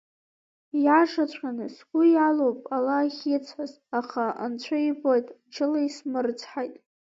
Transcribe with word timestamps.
Ииашаҵәҟьаны, 0.77 1.65
сгәы 1.75 2.01
иалоуп 2.13 2.59
ала 2.75 2.95
ахьицҳаз, 2.99 3.73
аха, 3.99 4.25
Анцәа 4.43 4.77
ибоит, 4.89 5.27
мчыла 5.45 5.79
исмырцҳаит. 5.87 6.75